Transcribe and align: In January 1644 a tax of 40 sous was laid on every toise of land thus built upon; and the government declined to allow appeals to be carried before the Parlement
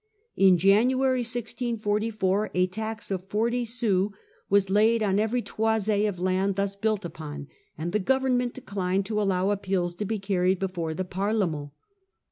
In 0.35 0.57
January 0.57 1.19
1644 1.21 2.49
a 2.55 2.65
tax 2.65 3.11
of 3.11 3.29
40 3.29 3.63
sous 3.65 4.09
was 4.49 4.71
laid 4.71 5.03
on 5.03 5.19
every 5.19 5.43
toise 5.43 5.87
of 6.09 6.17
land 6.19 6.55
thus 6.55 6.75
built 6.75 7.05
upon; 7.05 7.47
and 7.77 7.91
the 7.91 7.99
government 7.99 8.55
declined 8.55 9.05
to 9.05 9.21
allow 9.21 9.51
appeals 9.51 9.93
to 9.93 10.05
be 10.05 10.17
carried 10.17 10.57
before 10.57 10.95
the 10.95 11.05
Parlement 11.05 11.69